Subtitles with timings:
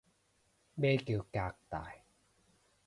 [0.73, 1.93] 咩叫革大